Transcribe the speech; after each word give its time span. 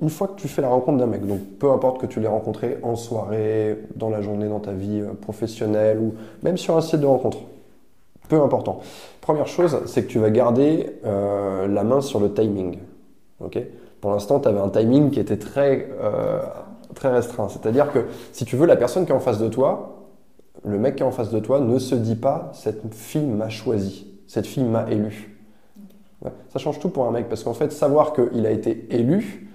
une 0.00 0.10
fois 0.10 0.28
que 0.28 0.40
tu 0.40 0.48
fais 0.48 0.62
la 0.62 0.68
rencontre 0.68 0.98
d'un 0.98 1.06
mec, 1.06 1.26
donc 1.26 1.40
peu 1.58 1.70
importe 1.70 2.00
que 2.00 2.06
tu 2.06 2.20
l'aies 2.20 2.28
rencontré 2.28 2.78
en 2.82 2.94
soirée, 2.94 3.78
dans 3.96 4.10
la 4.10 4.20
journée, 4.20 4.48
dans 4.48 4.60
ta 4.60 4.72
vie 4.72 5.00
euh, 5.00 5.12
professionnelle 5.14 5.98
ou 5.98 6.14
même 6.42 6.56
sur 6.56 6.76
un 6.76 6.80
site 6.80 7.00
de 7.00 7.06
rencontre, 7.06 7.38
peu 8.28 8.40
important. 8.40 8.80
Première 9.20 9.48
chose, 9.48 9.80
c'est 9.86 10.04
que 10.04 10.08
tu 10.08 10.18
vas 10.18 10.30
garder 10.30 10.98
euh, 11.04 11.66
la 11.66 11.82
main 11.82 12.00
sur 12.00 12.20
le 12.20 12.32
timing. 12.32 12.78
ok? 13.40 13.58
Pour 14.00 14.12
l'instant, 14.12 14.38
tu 14.38 14.48
avais 14.48 14.60
un 14.60 14.68
timing 14.68 15.10
qui 15.10 15.18
était 15.18 15.38
très, 15.38 15.88
euh, 16.00 16.40
très 16.94 17.10
restreint. 17.10 17.48
C'est-à-dire 17.48 17.90
que 17.90 18.06
si 18.32 18.44
tu 18.44 18.56
veux, 18.56 18.66
la 18.66 18.76
personne 18.76 19.04
qui 19.04 19.10
est 19.10 19.14
en 19.14 19.20
face 19.20 19.40
de 19.40 19.48
toi, 19.48 20.06
le 20.64 20.78
mec 20.78 20.96
qui 20.96 21.02
est 21.02 21.06
en 21.06 21.10
face 21.10 21.30
de 21.30 21.40
toi 21.40 21.58
ne 21.60 21.78
se 21.78 21.94
dit 21.94 22.16
pas 22.16 22.50
cette 22.52 22.94
fille 22.94 23.26
m'a 23.26 23.48
choisi, 23.48 24.06
cette 24.28 24.46
fille 24.46 24.64
m'a 24.64 24.88
élu. 24.90 25.34
Ça 26.52 26.58
change 26.58 26.78
tout 26.80 26.88
pour 26.88 27.06
un 27.06 27.10
mec 27.10 27.28
parce 27.28 27.44
qu'en 27.44 27.54
fait, 27.54 27.72
savoir 27.72 28.12
qu'il 28.12 28.44
a 28.46 28.50
été 28.50 28.86
élu, 28.90 29.47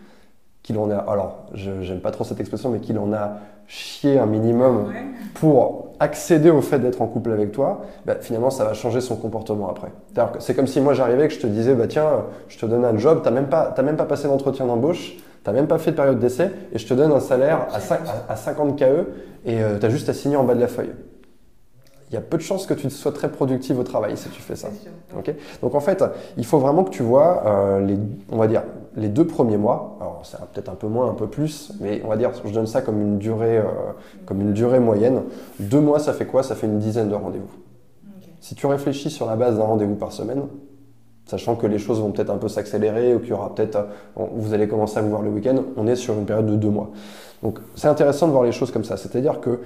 qu'il 0.63 0.77
en 0.77 0.89
a, 0.89 0.95
alors 0.95 1.45
j'aime 1.53 1.99
pas 1.99 2.11
trop 2.11 2.23
cette 2.23 2.39
expression, 2.39 2.69
mais 2.69 2.79
qu'il 2.79 2.97
en 2.97 3.11
a 3.11 3.33
chié 3.67 4.17
un 4.17 4.25
minimum 4.25 4.93
pour 5.33 5.89
accéder 5.99 6.49
au 6.49 6.61
fait 6.61 6.79
d'être 6.79 7.01
en 7.01 7.07
couple 7.07 7.31
avec 7.31 7.51
toi, 7.51 7.81
bah, 8.05 8.15
finalement 8.21 8.49
ça 8.49 8.63
va 8.63 8.73
changer 8.73 9.01
son 9.01 9.17
comportement 9.17 9.69
après. 9.69 9.91
C'est 10.39 10.55
comme 10.55 10.67
si 10.67 10.79
moi 10.79 10.93
j'arrivais 10.93 11.27
que 11.27 11.33
je 11.33 11.39
te 11.39 11.47
disais, 11.47 11.75
bah 11.75 11.87
tiens, 11.87 12.23
je 12.47 12.57
te 12.57 12.65
donne 12.65 12.85
un 12.85 12.97
job, 12.97 13.21
t'as 13.23 13.31
même 13.31 13.47
pas, 13.47 13.73
même 13.83 13.97
pas 13.97 14.05
passé 14.05 14.27
d'entretien 14.27 14.65
d'embauche, 14.65 15.17
t'as 15.43 15.51
même 15.51 15.67
pas 15.67 15.77
fait 15.77 15.91
de 15.91 15.97
période 15.97 16.19
d'essai, 16.19 16.49
et 16.71 16.79
je 16.79 16.87
te 16.87 16.93
donne 16.93 17.11
un 17.11 17.19
salaire 17.19 17.67
à, 17.73 18.31
à, 18.31 18.35
50 18.37 18.79
KE, 18.79 18.83
et 19.45 19.61
euh, 19.61 19.77
tu 19.79 19.85
as 19.85 19.89
juste 19.89 20.07
à 20.07 20.13
signer 20.13 20.37
en 20.37 20.45
bas 20.45 20.55
de 20.55 20.61
la 20.61 20.69
feuille 20.69 20.93
il 22.13 22.15
y 22.15 22.19
a 22.19 22.21
peu 22.21 22.37
de 22.37 22.43
chances 22.43 22.67
que 22.67 22.75
tu 22.75 22.91
sois 22.91 23.11
très 23.11 23.27
productive 23.27 23.79
au 23.79 23.83
travail 23.83 24.15
si 24.17 24.29
tu 24.29 24.39
fais 24.39 24.55
ça. 24.55 24.67
Donc 25.63 25.73
en 25.73 25.79
fait, 25.79 26.03
il 26.37 26.45
faut 26.45 26.59
vraiment 26.59 26.83
que 26.83 26.91
tu 26.91 27.01
vois 27.01 27.41
euh, 27.47 27.79
les, 27.79 27.97
on 28.31 28.37
va 28.37 28.45
dire, 28.45 28.61
les 28.95 29.09
deux 29.09 29.25
premiers 29.25 29.57
mois. 29.57 29.92
Alors 30.23 30.25
c'est 30.25 30.51
peut-être 30.53 30.69
un 30.69 30.75
peu 30.75 30.87
moins, 30.87 31.09
un 31.09 31.13
peu 31.13 31.27
plus, 31.27 31.73
mais 31.81 32.01
on 32.05 32.07
va 32.07 32.15
dire, 32.15 32.31
je 32.45 32.53
donne 32.53 32.67
ça 32.67 32.81
comme 32.81 33.01
une 33.01 33.17
durée, 33.17 33.57
euh, 33.57 33.63
comme 34.25 34.39
une 34.39 34.53
durée 34.53 34.79
moyenne. 34.79 35.23
Deux 35.59 35.81
mois, 35.81 35.99
ça 35.99 36.13
fait 36.13 36.25
quoi? 36.25 36.43
Ça 36.43 36.55
fait 36.55 36.67
une 36.67 36.79
dizaine 36.79 37.09
de 37.09 37.15
rendez-vous. 37.15 37.51
Si 38.39 38.55
tu 38.55 38.65
réfléchis 38.65 39.09
sur 39.09 39.25
la 39.25 39.35
base 39.35 39.57
d'un 39.57 39.63
rendez-vous 39.63 39.95
par 39.95 40.13
semaine, 40.13 40.43
sachant 41.25 41.55
que 41.55 41.67
les 41.67 41.77
choses 41.77 41.99
vont 41.99 42.11
peut-être 42.11 42.29
un 42.29 42.37
peu 42.37 42.47
s'accélérer 42.47 43.15
ou 43.15 43.19
qu'il 43.19 43.29
y 43.29 43.33
aura 43.33 43.53
peut-être, 43.53 43.75
euh, 44.17 44.25
vous 44.33 44.53
allez 44.53 44.67
commencer 44.67 44.97
à 44.97 45.01
vous 45.01 45.09
voir 45.09 45.23
le 45.23 45.29
week-end, 45.29 45.57
on 45.75 45.87
est 45.87 45.95
sur 45.95 46.13
une 46.13 46.25
période 46.25 46.45
de 46.45 46.55
deux 46.55 46.69
mois. 46.69 46.91
Donc 47.41 47.59
c'est 47.75 47.89
intéressant 47.89 48.27
de 48.27 48.31
voir 48.31 48.43
les 48.43 48.53
choses 48.53 48.71
comme 48.71 48.85
ça. 48.85 48.95
C'est-à-dire 48.95 49.41
que 49.41 49.59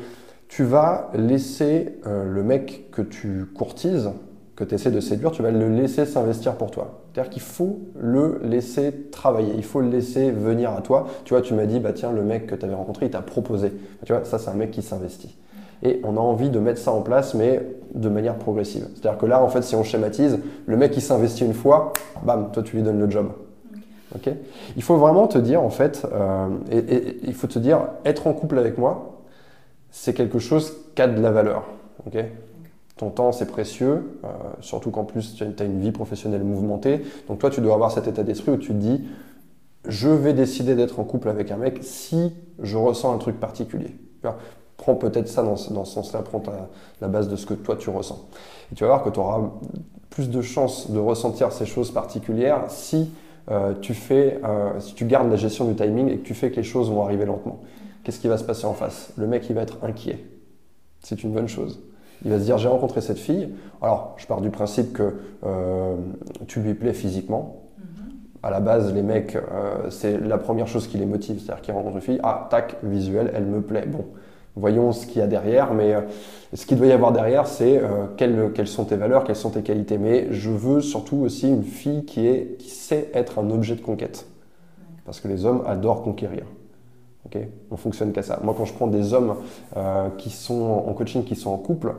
tu 0.48 0.64
vas 0.64 1.12
laisser 1.14 2.00
euh, 2.08 2.24
le 2.26 2.42
mec 2.42 2.90
que 2.92 3.04
tu 3.04 3.46
courtises, 3.56 4.10
que 4.58 4.64
tu 4.64 4.74
essaies 4.74 4.92
de 4.92 5.00
séduire, 5.00 5.32
tu 5.32 5.44
vas 5.44 5.52
le 5.52 5.70
laisser 5.70 6.06
s'investir 6.06 6.56
pour 6.56 6.72
toi. 6.72 7.02
C'est-à-dire 7.14 7.30
qu'il 7.30 7.44
faut 7.44 7.80
le 7.96 8.42
laisser 8.44 8.92
travailler, 9.12 9.54
il 9.56 9.64
faut 9.64 9.82
le 9.82 9.90
laisser 9.90 10.32
venir 10.32 10.72
à 10.72 10.82
toi. 10.82 11.08
Tu 11.26 11.36
vois, 11.36 11.44
tu 11.44 11.54
m'as 11.54 11.68
dit, 11.68 11.80
bah 11.80 11.94
tiens, 11.94 12.12
le 12.12 12.24
mec 12.24 12.48
que 12.48 12.56
tu 12.56 12.66
avais 12.66 12.74
rencontré, 12.74 13.06
il 13.06 13.12
t'a 13.12 13.22
proposé. 13.22 13.72
Tu 14.04 14.14
vois, 14.14 14.26
ça, 14.26 14.40
c'est 14.40 14.50
un 14.50 14.56
mec 14.56 14.72
qui 14.72 14.82
s'investit. 14.82 15.38
Et 15.84 16.02
on 16.04 16.18
a 16.18 16.20
envie 16.20 16.50
de 16.50 16.58
mettre 16.58 16.82
ça 16.82 16.92
en 16.92 17.02
place, 17.02 17.36
mais 17.36 17.62
de 17.94 18.10
manière 18.10 18.36
progressive. 18.36 18.88
C'est-à-dire 18.96 19.20
que 19.20 19.28
là, 19.28 19.44
en 19.44 19.48
fait, 19.48 19.62
si 19.62 19.76
on 19.76 19.84
schématise, 19.84 20.40
le 20.66 20.76
mec 20.76 20.92
qui 20.92 21.02
s'investit 21.02 21.46
une 21.46 21.54
fois, 21.54 21.94
bam, 22.24 22.50
toi, 22.52 22.64
tu 22.64 22.78
lui 22.78 22.84
donnes 22.84 23.00
le 23.00 23.10
job. 23.10 23.28
Ok 24.16 24.32
il 24.76 24.82
faut 24.82 24.98
vraiment 24.98 25.28
te 25.28 25.38
dire, 25.38 25.62
en 25.62 25.70
fait, 25.70 26.08
euh, 26.12 26.48
et 26.72 27.18
il 27.24 27.34
faut 27.36 27.48
te 27.48 27.60
dire, 27.60 27.82
être 28.06 28.26
en 28.26 28.34
couple 28.34 28.58
avec 28.58 28.80
moi, 28.80 29.22
c'est 29.92 30.14
quelque 30.14 30.40
chose 30.40 30.74
qui 30.96 31.02
a 31.04 31.08
de 31.08 31.22
la 31.22 31.30
valeur. 31.30 31.64
Ton 32.98 33.10
temps, 33.10 33.32
c'est 33.32 33.46
précieux, 33.46 34.20
euh, 34.24 34.28
surtout 34.60 34.92
qu'en 34.92 35.04
plus, 35.04 35.36
tu 35.36 35.44
as 35.44 35.66
une 35.66 35.80
vie 35.80 35.92
professionnelle 35.92 36.44
mouvementée. 36.44 37.04
Donc 37.28 37.40
toi, 37.40 37.50
tu 37.50 37.62
dois 37.62 37.76
avoir 37.76 37.92
cet 37.92 38.08
état 38.08 38.24
d'esprit 38.24 38.52
où 38.52 38.58
tu 38.58 38.70
te 38.70 38.74
dis, 38.74 39.04
je 39.88 40.10
vais 40.10 40.34
décider 40.34 40.76
d'être 40.76 41.00
en 41.00 41.04
couple 41.04 41.30
avec 41.30 41.52
un 41.52 41.58
mec 41.58 41.80
si 41.82 42.34
je 42.60 42.78
ressens 42.78 43.14
un 43.14 43.18
truc 43.18 43.40
particulier. 43.40 43.96
Prends 44.78 44.96
peut-être 44.96 45.28
ça 45.28 45.44
dans, 45.44 45.56
ce 45.56 45.74
sens-là, 45.74 46.22
prends 46.22 46.42
la 47.02 47.08
base 47.08 47.30
de 47.30 47.36
ce 47.36 47.46
que 47.46 47.54
toi 47.54 47.76
tu 47.76 47.90
ressens. 47.90 48.20
Et 48.72 48.76
tu 48.76 48.84
vas 48.84 48.90
voir 48.90 49.04
que 49.04 49.10
tu 49.10 49.20
auras 49.20 49.42
plus 50.10 50.30
de 50.30 50.42
chances 50.42 50.92
de 50.92 51.00
ressentir 51.00 51.52
ces 51.52 51.66
choses 51.66 51.92
particulières 51.92 52.66
si 52.68 53.12
euh, 53.50 53.74
tu 53.80 53.94
fais, 53.94 54.40
euh, 54.44 54.80
si 54.80 54.94
tu 54.94 55.06
gardes 55.06 55.30
la 55.30 55.38
gestion 55.38 55.66
du 55.66 55.76
timing 55.76 56.10
et 56.10 56.18
que 56.18 56.26
tu 56.26 56.34
fais 56.34 56.52
que 56.52 56.58
les 56.58 56.64
choses 56.64 56.90
vont 56.90 57.04
arriver 57.04 57.26
lentement 57.26 57.62
qu'est-ce 58.08 58.22
qui 58.22 58.30
va 58.30 58.38
se 58.38 58.46
passer 58.46 58.64
en 58.64 58.74
face? 58.74 59.12
Le 59.18 59.28
mec, 59.28 59.50
il 59.50 59.54
va 59.54 59.64
être 59.64 59.84
inquiet. 59.84 60.24
C'est 61.02 61.24
une 61.24 61.34
bonne 61.34 61.50
chose. 61.50 61.84
Il 62.26 62.32
va 62.32 62.40
se 62.40 62.44
dire, 62.44 62.58
j'ai 62.58 62.68
rencontré 62.68 63.02
cette 63.02 63.20
fille. 63.20 63.50
Alors, 63.82 64.16
je 64.18 64.26
pars 64.26 64.42
du 64.42 64.50
principe 64.50 64.94
que 64.94 65.16
euh, 65.46 65.96
tu 66.48 66.62
lui 66.62 66.74
plais 66.74 66.94
physiquement. 66.94 67.64
Mm-hmm. 67.80 68.44
À 68.44 68.52
la 68.52 68.60
base, 68.60 68.94
les 68.94 69.04
mecs, 69.04 69.36
euh, 69.36 69.90
c'est 69.90 70.20
la 70.20 70.38
première 70.38 70.68
chose 70.68 70.88
qui 70.88 70.98
les 70.98 71.06
motive. 71.06 71.40
C'est-à-dire 71.40 71.62
qu'ils 71.62 71.74
rencontrent 71.74 71.96
une 71.96 72.02
fille, 72.02 72.20
ah, 72.24 72.48
tac, 72.50 72.78
visuel, 72.84 73.32
elle 73.36 73.46
me 73.46 73.62
plaît. 73.62 73.86
Bon, 73.86 74.06
voyons 74.56 74.92
ce 74.92 75.06
qu'il 75.06 75.20
y 75.20 75.22
a 75.22 75.28
derrière. 75.28 75.74
Mais 75.74 75.94
euh, 75.94 76.02
ce 76.54 76.66
qu'il 76.66 76.78
doit 76.78 76.88
y 76.88 76.92
avoir 76.92 77.12
derrière, 77.12 77.46
c'est 77.46 77.82
quelles, 78.18 78.52
quelles, 78.54 78.68
sont 78.68 78.86
tes 78.86 78.96
valeurs, 78.96 79.24
quelles 79.24 79.36
sont 79.36 79.52
tes 79.52 79.62
qualités. 79.62 79.98
Mais 79.98 80.28
je 80.32 80.50
veux 80.50 80.82
surtout 80.82 81.18
aussi 81.18 81.48
une 81.48 81.64
fille 81.64 82.04
qui, 82.06 82.26
est, 82.26 82.58
qui 82.58 82.70
sait 82.70 83.12
être 83.14 83.40
un 83.40 83.50
objet 83.52 83.76
de 83.76 83.82
conquête. 83.82 84.26
Parce 85.06 85.20
que 85.20 85.28
les 85.28 85.46
hommes 85.46 85.64
adorent 85.68 86.02
conquérir. 86.02 86.44
On 87.72 87.78
fonctionne 87.78 88.12
qu'à 88.12 88.24
ça. 88.24 88.40
Moi, 88.44 88.54
quand 88.58 88.66
je 88.66 88.74
prends 88.74 88.88
des 88.88 89.14
hommes 89.14 89.36
euh, 89.76 90.10
qui 90.18 90.30
sont 90.30 90.84
en 90.88 90.94
coaching, 90.94 91.24
qui 91.24 91.36
sont 91.36 91.52
en 91.52 91.58
couple, 91.58 91.94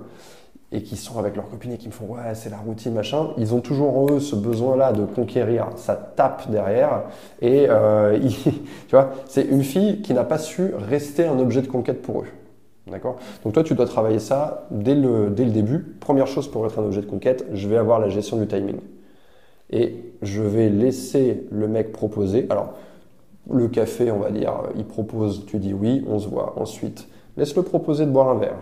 et 0.70 0.82
qui 0.82 0.96
sont 0.96 1.18
avec 1.18 1.34
leur 1.34 1.48
copine 1.48 1.72
et 1.72 1.78
qui 1.78 1.86
me 1.86 1.92
font 1.92 2.04
ouais 2.06 2.34
c'est 2.34 2.50
la 2.50 2.58
routine 2.58 2.92
machin 2.92 3.30
ils 3.38 3.54
ont 3.54 3.60
toujours 3.60 3.96
en 3.96 4.12
eux 4.12 4.20
ce 4.20 4.36
besoin 4.36 4.76
là 4.76 4.92
de 4.92 5.04
conquérir. 5.04 5.68
Ça 5.76 5.94
tape 5.94 6.50
derrière. 6.50 7.04
Et 7.40 7.66
euh, 7.68 8.18
tu 8.88 8.90
vois 8.90 9.10
c'est 9.26 9.44
une 9.44 9.62
fille 9.62 10.02
qui 10.02 10.12
n'a 10.12 10.24
pas 10.24 10.38
su 10.38 10.74
rester 10.74 11.24
un 11.24 11.38
objet 11.38 11.62
de 11.62 11.68
conquête 11.68 12.02
pour 12.02 12.22
eux. 12.22 12.26
D'accord? 12.86 13.16
Donc 13.44 13.54
toi 13.54 13.62
tu 13.62 13.74
dois 13.74 13.86
travailler 13.86 14.18
ça 14.18 14.66
dès 14.70 14.94
le, 14.94 15.30
dès 15.30 15.44
le 15.44 15.52
début. 15.52 15.96
Première 16.00 16.26
chose 16.26 16.50
pour 16.50 16.66
être 16.66 16.78
un 16.78 16.84
objet 16.84 17.00
de 17.00 17.06
conquête 17.06 17.46
je 17.52 17.66
vais 17.66 17.78
avoir 17.78 17.98
la 17.98 18.10
gestion 18.10 18.36
du 18.36 18.46
timing. 18.46 18.76
Et 19.70 20.12
je 20.22 20.42
vais 20.42 20.68
laisser 20.68 21.46
le 21.50 21.68
mec 21.68 21.92
proposer. 21.92 22.46
Alors 22.50 22.74
le 23.50 23.68
café, 23.68 24.10
on 24.10 24.18
va 24.18 24.30
dire, 24.30 24.52
il 24.76 24.84
propose, 24.84 25.46
tu 25.46 25.58
dis 25.58 25.72
oui, 25.72 26.04
on 26.08 26.18
se 26.18 26.28
voit. 26.28 26.54
Ensuite, 26.56 27.08
laisse-le 27.36 27.62
proposer 27.62 28.06
de 28.06 28.10
boire 28.10 28.28
un 28.28 28.36
verre. 28.36 28.58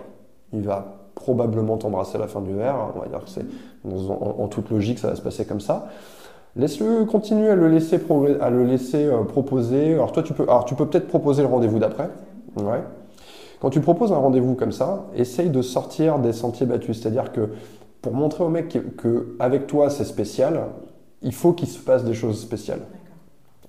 Il 0.53 0.63
va 0.63 0.97
probablement 1.15 1.77
t'embrasser 1.77 2.17
à 2.17 2.21
la 2.21 2.29
fin 2.29 2.41
du 2.41 2.55
verre. 2.55 2.77
On 2.95 3.01
va 3.01 3.07
dire 3.07 3.25
que 3.25 3.31
c'est 3.31 3.45
en, 3.85 4.47
toute 4.49 4.71
logique, 4.71 4.99
ça 4.99 5.09
va 5.09 5.17
se 5.17 5.23
passer 5.23 5.45
comme 5.45 5.61
ça. 5.61 5.89
Laisse-le 6.55 7.05
continuer 7.05 7.51
à 7.51 7.55
le 7.55 7.69
laisser, 7.69 8.01
à 8.41 8.51
le 8.51 8.65
laisser 8.65 9.05
euh, 9.05 9.25
proposer. 9.25 9.95
Alors 9.95 10.13
toi, 10.13 10.23
tu 10.23 10.33
peux, 10.33 10.45
alors 10.45 10.65
tu 10.65 10.75
peux 10.75 10.87
peut-être 10.87 11.09
proposer 11.09 11.43
le 11.43 11.49
rendez-vous 11.49 11.79
d'après. 11.79 12.09
Ouais. 12.57 12.83
Quand 13.61 13.71
tu 13.71 13.81
proposes 13.81 14.13
un 14.13 14.17
rendez-vous 14.17 14.55
comme 14.55 14.73
ça, 14.73 15.07
essaye 15.15 15.51
de 15.51 15.63
sortir 15.63 16.19
des 16.19 16.33
sentiers 16.33 16.67
battus. 16.67 17.01
C'est-à-dire 17.01 17.33
que 17.33 17.51
pour 18.01 18.15
montrer 18.15 18.45
au 18.45 18.49
mec 18.49 18.79
que, 18.97 19.37
avec 19.39 19.67
toi 19.67 19.91
c'est 19.91 20.05
spécial, 20.05 20.61
il 21.23 21.35
faut 21.35 21.53
qu'il 21.53 21.69
se 21.69 21.79
passe 21.79 22.05
des 22.05 22.15
choses 22.15 22.41
spéciales. 22.41 22.83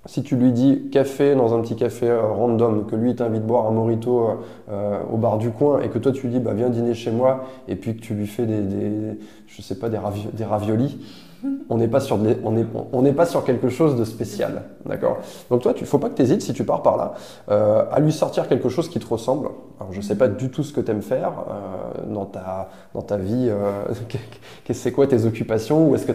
Si 0.05 0.23
tu 0.23 0.35
lui 0.35 0.51
dis 0.51 0.89
café 0.91 1.35
dans 1.35 1.53
un 1.53 1.61
petit 1.61 1.75
café 1.75 2.07
euh, 2.07 2.21
random, 2.21 2.85
que 2.85 2.95
lui 2.95 3.15
t'invite 3.15 3.43
boire 3.43 3.67
un 3.67 3.71
morito 3.71 4.19
euh, 4.19 4.33
euh, 4.69 5.01
au 5.11 5.17
bar 5.17 5.37
du 5.37 5.49
coin 5.49 5.81
et 5.81 5.89
que 5.89 5.97
toi 5.97 6.11
tu 6.11 6.27
lui 6.27 6.33
dis 6.33 6.39
bah, 6.39 6.53
viens 6.53 6.69
dîner 6.69 6.93
chez 6.93 7.11
moi 7.11 7.45
et 7.67 7.75
puis 7.75 7.95
que 7.95 8.01
tu 8.01 8.13
lui 8.13 8.27
fais 8.27 8.45
des, 8.45 9.17
je 9.47 9.61
sais 9.61 9.77
pas 9.77 9.89
des, 9.89 9.99
des 10.33 10.45
raviolis, 10.45 10.99
on 11.69 11.77
n'est 11.77 11.87
pas 11.87 11.99
sur 11.99 12.17
on 12.43 12.55
on 12.93 13.01
n'est 13.01 13.13
pas 13.13 13.25
sur 13.25 13.43
quelque 13.43 13.69
chose 13.69 13.95
de 13.95 14.05
spécial, 14.05 14.63
d'accord? 14.85 15.17
Donc 15.49 15.61
toi, 15.61 15.73
il 15.79 15.85
faut 15.85 15.99
pas 15.99 16.09
que 16.09 16.15
tu 16.15 16.21
hésites 16.21 16.41
si 16.41 16.53
tu 16.53 16.63
pars 16.63 16.81
par 16.81 16.97
là 16.97 17.13
euh, 17.49 17.83
à 17.91 17.99
lui 17.99 18.11
sortir 18.11 18.47
quelque 18.47 18.69
chose 18.69 18.89
qui 18.89 18.99
te 18.99 19.07
ressemble. 19.07 19.49
Alors 19.79 19.93
je 19.93 20.01
sais 20.01 20.15
pas 20.15 20.27
du 20.27 20.49
tout 20.49 20.63
ce 20.63 20.73
que 20.73 20.81
tu 20.81 20.89
aimes 20.91 21.03
faire 21.03 21.31
euh, 21.49 22.13
dans 22.13 22.25
ta 22.25 22.69
dans 22.93 23.01
ta 23.01 23.17
vie. 23.17 23.47
Euh, 23.49 23.83
c'est 24.71 24.91
quoi 24.91 25.05
tes 25.05 25.25
occupations 25.25 25.89
ou 25.89 25.95
est-ce 25.95 26.05
que 26.05 26.13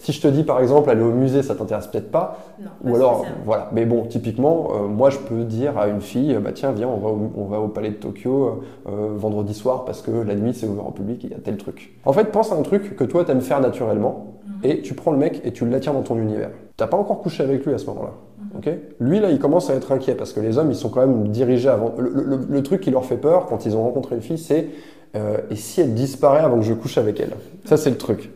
Si 0.00 0.12
je 0.12 0.20
te 0.20 0.28
dis 0.28 0.42
par 0.42 0.60
exemple 0.60 0.90
aller 0.90 1.02
au 1.02 1.12
musée, 1.12 1.42
ça 1.42 1.54
t'intéresse 1.54 1.86
peut-être 1.86 2.10
pas? 2.10 2.38
Non, 2.60 2.70
ou 2.90 2.96
alors 2.96 3.24
voilà. 3.44 3.68
Mais 3.72 3.86
bon, 3.86 4.04
typiquement, 4.06 4.70
euh, 4.74 4.88
moi 4.88 5.10
je 5.10 5.18
peux 5.18 5.44
dire 5.44 5.78
à 5.78 5.88
une 5.88 6.00
fille, 6.00 6.36
bah 6.42 6.50
tiens, 6.52 6.72
viens, 6.72 6.88
on 6.88 6.98
va 6.98 7.08
au, 7.08 7.30
on 7.36 7.44
va 7.44 7.60
au 7.60 7.68
palais 7.68 7.90
de 7.90 7.96
Tokyo 7.96 8.62
vendredi 8.86 9.54
soir 9.54 9.84
parce 9.84 10.02
que 10.02 10.10
la 10.10 10.34
nuit 10.34 10.54
c'est 10.54 10.66
ouvert 10.66 10.88
au 10.88 10.92
public, 10.92 11.22
il 11.24 11.30
y 11.30 11.34
a 11.34 11.38
tel 11.38 11.56
truc. 11.56 11.96
En 12.04 12.12
fait, 12.12 12.24
pense 12.24 12.52
à 12.52 12.56
un 12.56 12.62
truc 12.62 12.96
que 12.96 13.04
toi 13.04 13.24
t'aimes 13.24 13.40
faire 13.40 13.60
naturellement 13.60 14.33
et 14.64 14.80
tu 14.80 14.94
prends 14.94 15.12
le 15.12 15.18
mec 15.18 15.40
et 15.44 15.52
tu 15.52 15.66
l'attires 15.66 15.92
dans 15.92 16.02
ton 16.02 16.18
univers. 16.18 16.50
T'as 16.76 16.86
pas 16.86 16.96
encore 16.96 17.20
couché 17.20 17.42
avec 17.42 17.64
lui 17.64 17.74
à 17.74 17.78
ce 17.78 17.86
moment-là. 17.86 18.12
Mhm. 18.38 18.58
ok? 18.58 18.70
Lui, 18.98 19.20
là, 19.20 19.30
il 19.30 19.38
commence 19.38 19.70
à 19.70 19.74
être 19.74 19.92
inquiet 19.92 20.14
parce 20.14 20.32
que 20.32 20.40
les 20.40 20.58
hommes, 20.58 20.70
ils 20.70 20.76
sont 20.76 20.88
quand 20.88 21.00
même 21.00 21.28
dirigés 21.28 21.68
avant. 21.68 21.94
Le, 21.98 22.62
truc 22.62 22.80
qui 22.80 22.90
leur 22.90 23.04
fait 23.04 23.16
peur 23.16 23.46
quand 23.46 23.66
ils 23.66 23.76
ont 23.76 23.82
rencontré 23.82 24.16
une 24.16 24.22
fille, 24.22 24.38
c'est 24.38 24.68
euh, 25.14 25.36
et 25.50 25.56
si 25.56 25.80
elle 25.80 25.94
disparaît 25.94 26.40
avant 26.40 26.58
que 26.58 26.64
je 26.64 26.74
couche 26.74 26.98
avec 26.98 27.20
elle? 27.20 27.34
Ça, 27.64 27.76
c'est 27.76 27.90
le 27.90 27.98
truc. 27.98 28.30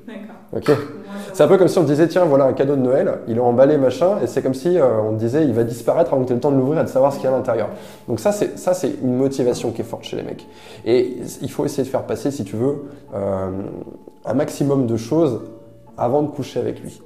D'accord. 0.52 0.76
C'est 1.32 1.42
un 1.42 1.48
peu 1.48 1.58
comme 1.58 1.68
si 1.68 1.78
on 1.78 1.84
disait 1.84 2.08
tiens, 2.08 2.24
voilà 2.24 2.44
un 2.44 2.52
cadeau 2.52 2.74
de 2.74 2.80
Noël, 2.80 3.18
il 3.28 3.36
est 3.36 3.40
emballé, 3.40 3.76
machin, 3.76 4.18
et 4.22 4.26
c'est 4.26 4.42
comme 4.42 4.54
si 4.54 4.78
euh, 4.78 5.00
on 5.02 5.12
disait 5.12 5.44
il 5.44 5.52
va 5.52 5.62
disparaître 5.62 6.12
avant 6.12 6.22
que 6.22 6.28
tu 6.28 6.32
aies 6.32 6.36
le 6.36 6.40
temps 6.40 6.50
de 6.50 6.56
l'ouvrir 6.56 6.80
et 6.80 6.84
de 6.84 6.88
savoir 6.88 7.12
ce 7.12 7.18
qu'il 7.18 7.28
y 7.28 7.32
a 7.32 7.34
à 7.34 7.36
l'intérieur. 7.36 7.68
Donc 8.08 8.18
ça, 8.18 8.32
c'est 8.32 8.58
ça, 8.58 8.74
c'est 8.74 8.92
une 9.02 9.14
motivation 9.14 9.70
qui 9.70 9.82
est 9.82 9.84
forte 9.84 10.04
chez 10.04 10.16
les 10.16 10.22
mecs. 10.22 10.46
Et 10.86 11.18
il 11.42 11.50
faut 11.50 11.64
essayer 11.64 11.82
de 11.82 11.88
faire 11.88 12.04
passer, 12.04 12.30
si 12.30 12.44
tu 12.44 12.56
veux, 12.56 12.84
euh, 13.14 13.50
un 14.24 14.34
maximum 14.34 14.86
de 14.86 14.96
choses 14.96 15.40
avant 15.98 16.22
de 16.22 16.28
coucher 16.28 16.60
avec 16.60 16.80
lui. 16.80 17.00